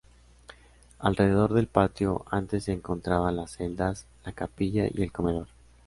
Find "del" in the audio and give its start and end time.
1.53-1.67